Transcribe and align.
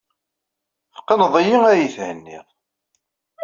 Teqqneḍ-iyi 0.93 1.57
ad 1.71 1.75
iyi-thenniḍ. 1.77 2.47